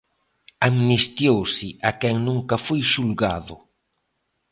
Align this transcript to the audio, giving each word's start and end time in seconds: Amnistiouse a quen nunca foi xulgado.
Amnistiouse 0.67 1.69
a 1.89 1.91
quen 1.99 2.17
nunca 2.27 2.55
foi 2.65 2.81
xulgado. 2.91 3.55